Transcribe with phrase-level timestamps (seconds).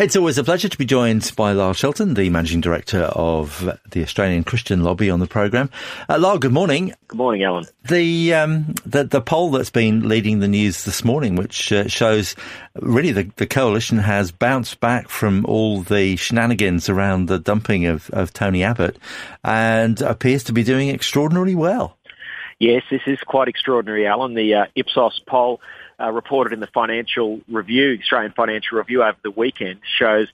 [0.00, 4.04] It's always a pleasure to be joined by Lyle Shelton, the Managing Director of the
[4.04, 5.70] Australian Christian Lobby on the programme.
[6.08, 6.94] Uh, Lyle, good morning.
[7.08, 7.64] Good morning, Alan.
[7.88, 12.36] The, um, the, the poll that's been leading the news this morning, which uh, shows
[12.76, 18.08] really the, the coalition has bounced back from all the shenanigans around the dumping of,
[18.10, 19.00] of Tony Abbott
[19.42, 21.98] and appears to be doing extraordinarily well.
[22.60, 24.34] Yes, this is quite extraordinary, Alan.
[24.34, 25.60] The uh, Ipsos poll
[26.00, 30.28] uh, reported in the Financial Review, Australian Financial Review over the weekend, shows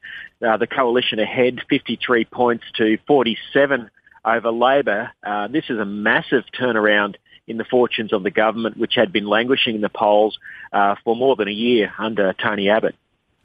[0.46, 3.90] uh, the coalition ahead 53 points to 47
[4.24, 5.10] over Labor.
[5.22, 9.26] Uh, this is a massive turnaround in the fortunes of the government, which had been
[9.26, 10.38] languishing in the polls
[10.72, 12.94] uh, for more than a year under Tony Abbott.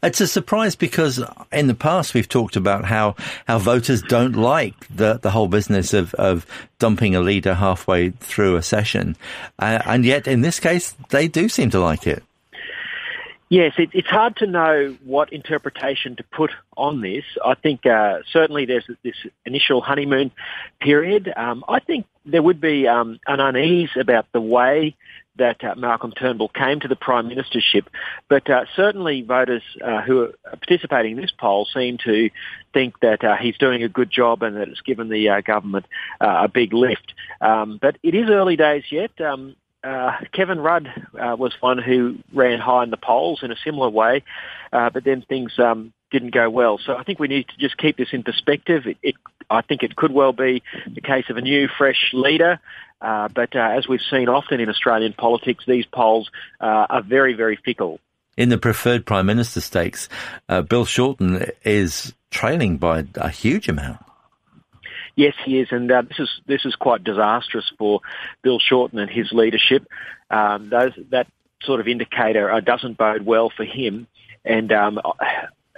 [0.01, 3.15] It's a surprise because in the past we've talked about how,
[3.47, 6.45] how voters don't like the, the whole business of, of
[6.79, 9.17] dumping a leader halfway through a session.
[9.57, 12.23] Uh, and yet in this case, they do seem to like it.
[13.49, 17.23] Yes, it, it's hard to know what interpretation to put on this.
[17.43, 20.31] I think uh, certainly there's this initial honeymoon
[20.79, 21.33] period.
[21.35, 24.95] Um, I think there would be um, an unease about the way
[25.37, 27.87] that uh, Malcolm Turnbull came to the prime ministership,
[28.27, 32.29] but uh, certainly voters uh, who are participating in this poll seem to
[32.71, 35.87] think that uh, he's doing a good job and that it's given the uh, government
[36.21, 37.15] a big lift.
[37.41, 39.11] Um, but it is early days yet.
[39.83, 44.23] Um, Kevin Rudd was one who ran high in the polls in a similar way,
[44.71, 46.79] but then things um, didn't go well.
[46.83, 48.87] So I think we need to just keep this in perspective.
[48.87, 49.15] It, it,
[49.49, 50.63] I think it could well be
[50.93, 52.59] the case of a new, fresh leader.
[53.01, 56.29] Uh, but uh, as we've seen often in Australian politics, these polls
[56.59, 57.99] uh, are very, very fickle.
[58.37, 60.09] In the preferred Prime Minister stakes,
[60.47, 63.99] uh, Bill Shorten is trailing by a huge amount.
[65.15, 68.01] Yes, he is, and uh, this is this is quite disastrous for
[68.41, 69.87] Bill Shorten and his leadership.
[70.29, 71.27] Um, those, that
[71.63, 74.07] sort of indicator uh, doesn't bode well for him,
[74.45, 74.99] and um,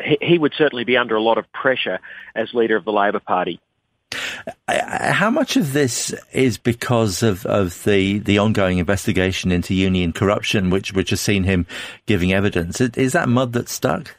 [0.04, 2.00] he, he would certainly be under a lot of pressure
[2.36, 3.60] as leader of the Labor Party.
[4.68, 10.70] How much of this is because of, of the, the ongoing investigation into union corruption,
[10.70, 11.66] which which has seen him
[12.06, 12.82] giving evidence?
[12.82, 14.16] Is that mud that's stuck?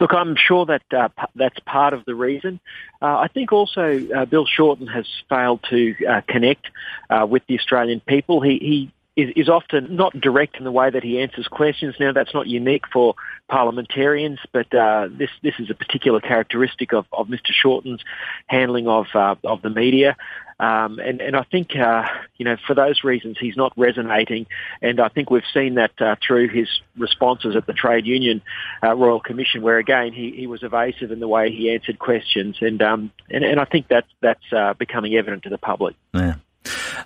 [0.00, 2.60] Look, I'm sure that uh, p- that's part of the reason.
[3.00, 6.66] Uh, I think also uh, Bill Shorten has failed to uh, connect
[7.10, 8.40] uh, with the Australian people.
[8.40, 11.94] He, he is, often not direct in the way that he answers questions.
[11.98, 13.14] Now, that's not unique for
[13.48, 17.50] parliamentarians, but uh, this this is a particular characteristic of, of Mr.
[17.50, 18.02] Shorten's
[18.46, 20.16] handling of uh, of the media.
[20.58, 22.04] Um, and, and I think, uh,
[22.38, 24.46] you know, for those reasons, he's not resonating.
[24.80, 28.40] And I think we've seen that uh, through his responses at the Trade Union
[28.82, 32.56] uh, Royal Commission, where again he, he was evasive in the way he answered questions.
[32.60, 35.94] And um, and, and I think that that's uh, becoming evident to the public.
[36.14, 36.36] Yeah.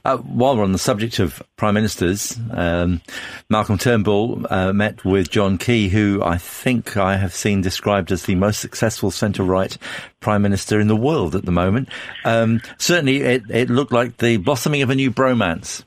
[0.04, 3.00] Uh, while we're on the subject of prime ministers, um,
[3.48, 8.24] Malcolm Turnbull uh, met with John Key, who I think I have seen described as
[8.24, 9.76] the most successful centre-right
[10.20, 11.88] prime minister in the world at the moment.
[12.24, 15.84] Um, certainly, it, it, looked like the blossoming of a new bromance.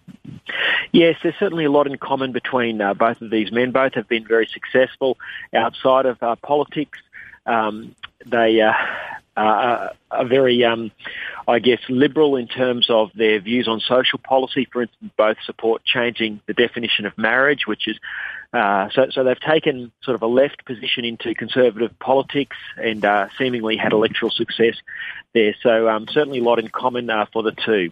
[0.91, 3.71] Yes, there's certainly a lot in common between uh, both of these men.
[3.71, 5.17] Both have been very successful
[5.53, 6.99] outside of uh, politics.
[7.45, 8.73] Um, they uh,
[9.35, 10.91] are very um,
[11.47, 14.67] I guess, liberal in terms of their views on social policy.
[14.71, 17.97] For instance, both support changing the definition of marriage, which is
[18.53, 19.07] uh, so.
[19.11, 23.93] So they've taken sort of a left position into conservative politics and uh, seemingly had
[23.93, 24.75] electoral success
[25.33, 25.55] there.
[25.61, 27.91] So um, certainly a lot in common uh, for the two.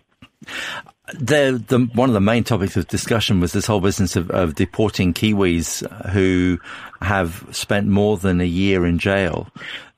[1.13, 4.55] The, the, one of the main topics of discussion was this whole business of, of,
[4.55, 6.59] deporting Kiwis who
[7.01, 9.49] have spent more than a year in jail.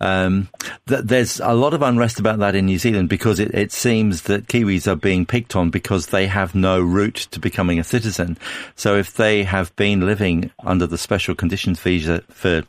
[0.01, 0.50] Um,
[0.88, 4.24] th- there's a lot of unrest about that in New Zealand because it, it, seems
[4.24, 8.38] that Kiwis are being picked on because they have no route to becoming a citizen.
[8.75, 12.63] So if they have been living under the special conditions visa for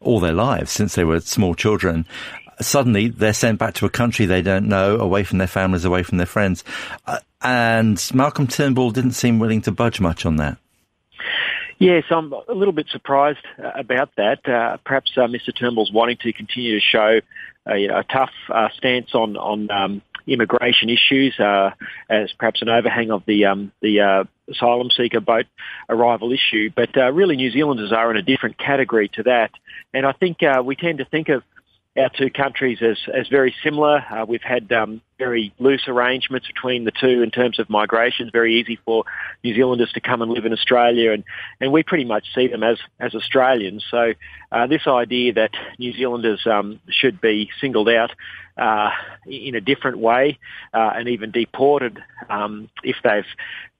[0.00, 2.06] all their lives since they were small children,
[2.60, 6.02] suddenly they're sent back to a country they don't know, away from their families, away
[6.02, 6.64] from their friends.
[7.06, 10.58] Uh, and Malcolm Turnbull didn't seem willing to budge much on that.
[11.78, 14.48] Yes, I'm a little bit surprised uh, about that.
[14.48, 15.54] Uh, perhaps uh, Mr.
[15.54, 17.20] Turnbull's wanting to continue to show
[17.68, 21.70] uh, you know, a tough uh, stance on on um, immigration issues uh,
[22.08, 25.46] as perhaps an overhang of the um, the uh, asylum seeker boat
[25.88, 26.70] arrival issue.
[26.74, 29.50] But uh, really, New Zealanders are in a different category to that,
[29.92, 31.42] and I think uh, we tend to think of
[31.96, 33.98] our two countries as, as very similar.
[33.98, 38.26] Uh, we've had um, very loose arrangements between the two in terms of migration.
[38.26, 39.04] It's very easy for
[39.42, 41.24] New Zealanders to come and live in Australia, and,
[41.60, 43.84] and we pretty much see them as, as Australians.
[43.90, 44.14] So
[44.50, 48.12] uh, this idea that New Zealanders um, should be singled out
[48.56, 48.90] uh,
[49.26, 50.38] in a different way
[50.72, 53.26] uh, and even deported um, if they've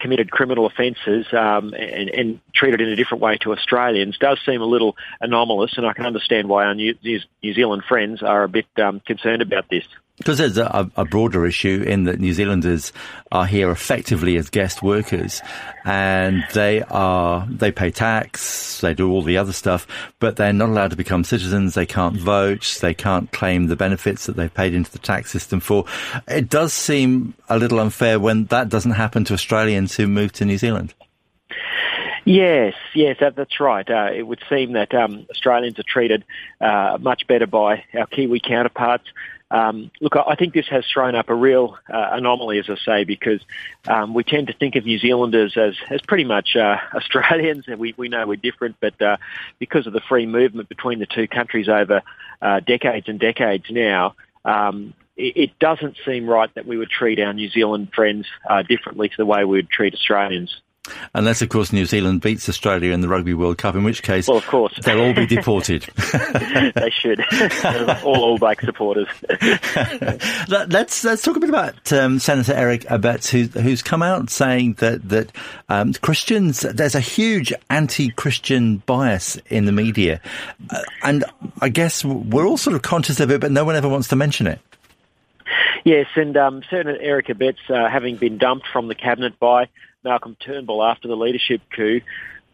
[0.00, 4.60] committed criminal offences um, and, and, treated in a different way to Australians does seem
[4.60, 8.48] a little anomalous, and I can understand why our New, New Zealand friends are a
[8.48, 9.84] bit um, concerned about this.
[10.18, 12.92] Because there's a, a, broader issue in that New Zealanders
[13.32, 15.42] are here effectively as guest workers,
[15.84, 19.88] and they are they pay tax, they do all the other stuff,
[20.20, 21.74] but they're not allowed to become citizens.
[21.74, 25.58] They can't vote, they can't claim the benefits that they've paid into the tax system
[25.58, 25.84] for.
[26.28, 30.44] It does seem a little unfair when that doesn't happen to Australians who move to
[30.44, 30.94] New Zealand.
[32.24, 33.88] Yes, yes, that, that's right.
[33.88, 36.24] Uh, it would seem that um, Australians are treated
[36.60, 39.04] uh, much better by our Kiwi counterparts.
[39.50, 43.04] Um, look, I think this has thrown up a real uh, anomaly, as I say,
[43.04, 43.40] because
[43.86, 47.78] um, we tend to think of New Zealanders as, as pretty much uh, Australians, and
[47.78, 49.18] we, we know we're different, but uh,
[49.58, 52.02] because of the free movement between the two countries over
[52.40, 57.20] uh, decades and decades now, um, it, it, doesn't seem right that we would treat
[57.20, 60.60] our New Zealand friends uh, differently to the way we would treat Australians.
[61.14, 64.28] Unless, of course, New Zealand beats Australia in the Rugby World Cup, in which case,
[64.28, 65.82] well, of course, they'll all be deported.
[66.74, 67.24] they should.
[68.04, 69.08] all All Black supporters.
[70.48, 74.74] let's let's talk a bit about um, Senator Eric Abetz, who, who's come out saying
[74.74, 75.32] that that
[75.70, 80.20] um, Christians there's a huge anti-Christian bias in the media,
[80.70, 81.24] uh, and
[81.60, 84.16] I guess we're all sort of conscious of it, but no one ever wants to
[84.16, 84.60] mention it.
[85.84, 89.68] Yes, and um, Senator Eric Abetz, uh, having been dumped from the cabinet by
[90.04, 92.00] Malcolm Turnbull after the leadership coup,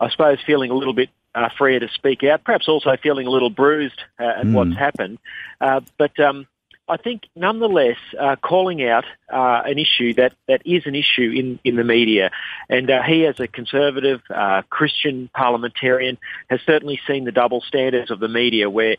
[0.00, 3.30] I suppose feeling a little bit uh, freer to speak out, perhaps also feeling a
[3.30, 4.52] little bruised uh, at mm.
[4.52, 5.18] what's happened.
[5.60, 6.46] Uh, but um,
[6.88, 11.60] I think nonetheless uh, calling out uh, an issue that, that is an issue in,
[11.62, 12.30] in the media.
[12.68, 14.22] And uh, he, as a conservative
[14.70, 16.18] Christian parliamentarian,
[16.48, 18.96] has certainly seen the double standards of the media where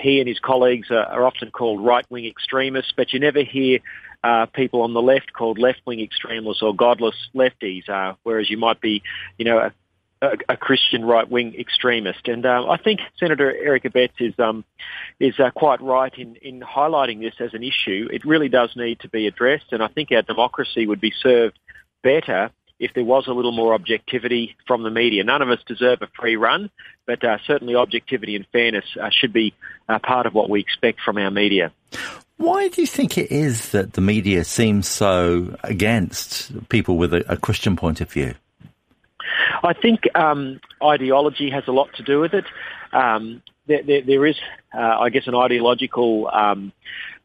[0.00, 3.78] he and his colleagues are, are often called right-wing extremists, but you never hear
[4.24, 8.80] uh, people on the left called left-wing extremists or godless lefties, uh, whereas you might
[8.80, 9.02] be,
[9.38, 9.72] you know, a,
[10.22, 12.26] a, a Christian right-wing extremist.
[12.26, 14.64] And uh, I think Senator Eric Abetz is um,
[15.20, 18.08] is uh, quite right in, in highlighting this as an issue.
[18.12, 21.58] It really does need to be addressed, and I think our democracy would be served
[22.02, 25.24] better if there was a little more objectivity from the media.
[25.24, 26.70] None of us deserve a free run,
[27.06, 29.54] but uh, certainly objectivity and fairness uh, should be
[29.88, 31.72] uh, part of what we expect from our media.
[32.36, 37.32] Why do you think it is that the media seems so against people with a,
[37.32, 38.34] a Christian point of view?
[39.62, 42.44] I think um, ideology has a lot to do with it.
[42.92, 44.36] Um, there, there, there is,
[44.74, 46.72] uh, I guess, an ideological um,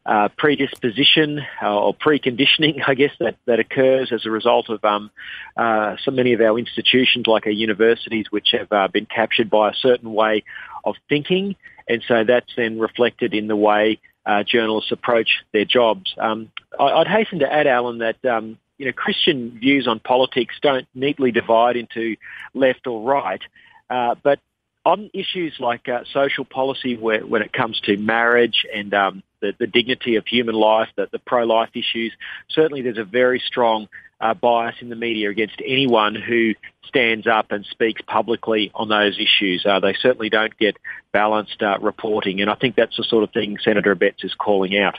[0.04, 5.10] uh, predisposition uh, or preconditioning, I guess, that, that occurs as a result of um,
[5.56, 9.70] uh, so many of our institutions, like our universities, which have uh, been captured by
[9.70, 10.44] a certain way
[10.84, 11.54] of thinking.
[11.88, 16.14] And so that's then reflected in the way uh, journalists approach their jobs.
[16.18, 20.54] Um, I, would hasten to add, Alan, that um, you know Christian views on politics
[20.62, 22.16] don't neatly divide into
[22.54, 23.42] left or right,
[23.90, 24.38] uh, but
[24.84, 29.52] on issues like uh, social policy, where, when it comes to marriage and um, the,
[29.58, 32.14] the, dignity of human life, the, the pro-life issues,
[32.48, 33.88] certainly there's a very strong
[34.20, 36.54] uh, bias in the media against anyone who
[36.86, 39.66] stands up and speaks publicly on those issues.
[39.66, 40.76] Uh, they certainly don't get
[41.12, 44.78] balanced uh, reporting, and I think that's the sort of thing Senator Abetz is calling
[44.78, 44.96] out.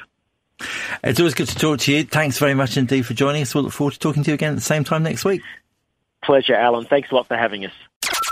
[1.03, 2.03] It's always good to talk to you.
[2.03, 3.55] Thanks very much indeed for joining us.
[3.55, 5.41] We'll look forward to talking to you again at the same time next week.
[6.23, 6.85] Pleasure, Alan.
[6.85, 7.73] Thanks a lot for having us.